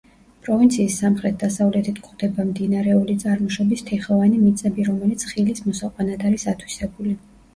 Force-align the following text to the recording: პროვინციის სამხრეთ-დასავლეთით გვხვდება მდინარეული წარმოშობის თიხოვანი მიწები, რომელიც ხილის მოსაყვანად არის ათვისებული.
პროვინციის 0.45 0.93
სამხრეთ-დასავლეთით 1.01 1.99
გვხვდება 2.05 2.45
მდინარეული 2.47 3.17
წარმოშობის 3.23 3.85
თიხოვანი 3.91 4.41
მიწები, 4.45 4.85
რომელიც 4.89 5.27
ხილის 5.33 5.63
მოსაყვანად 5.67 6.25
არის 6.31 6.47
ათვისებული. 6.55 7.17